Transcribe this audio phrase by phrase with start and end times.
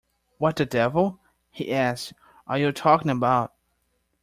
[0.39, 1.19] "What the devil,"
[1.51, 2.13] he asked,
[2.47, 3.53] "are you talking about?"